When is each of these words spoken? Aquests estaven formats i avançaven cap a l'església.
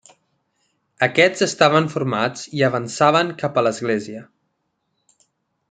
Aquests 1.07 1.43
estaven 1.47 1.89
formats 1.95 2.47
i 2.61 2.65
avançaven 2.69 3.31
cap 3.45 3.61
a 3.63 3.67
l'església. 3.69 4.27